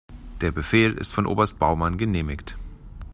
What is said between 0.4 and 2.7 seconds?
Der Befehl ist von Oberst Baumann genehmigt.